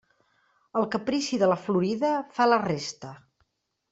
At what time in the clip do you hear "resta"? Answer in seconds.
2.65-3.13